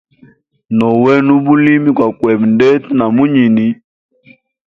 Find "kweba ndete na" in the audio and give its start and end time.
2.17-3.05